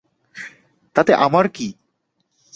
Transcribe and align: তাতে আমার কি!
তাতে 0.95 1.11
আমার 1.25 1.45
কি! 1.47 1.67